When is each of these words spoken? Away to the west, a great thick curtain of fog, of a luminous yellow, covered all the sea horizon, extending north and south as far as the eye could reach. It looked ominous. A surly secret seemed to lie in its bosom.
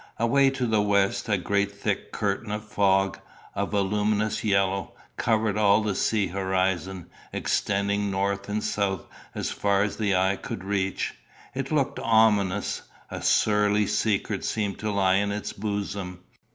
Away 0.17 0.49
to 0.49 0.65
the 0.65 0.81
west, 0.81 1.29
a 1.29 1.37
great 1.37 1.71
thick 1.71 2.11
curtain 2.11 2.51
of 2.51 2.67
fog, 2.67 3.19
of 3.53 3.71
a 3.71 3.81
luminous 3.81 4.43
yellow, 4.43 4.93
covered 5.15 5.59
all 5.59 5.83
the 5.83 5.93
sea 5.93 6.25
horizon, 6.25 7.07
extending 7.31 8.09
north 8.09 8.49
and 8.49 8.63
south 8.63 9.05
as 9.35 9.51
far 9.51 9.83
as 9.83 9.97
the 9.97 10.15
eye 10.15 10.37
could 10.37 10.63
reach. 10.63 11.13
It 11.53 11.71
looked 11.71 11.99
ominous. 11.99 12.81
A 13.11 13.21
surly 13.21 13.85
secret 13.85 14.43
seemed 14.43 14.79
to 14.79 14.89
lie 14.89 15.17
in 15.17 15.31
its 15.31 15.53
bosom. 15.53 16.21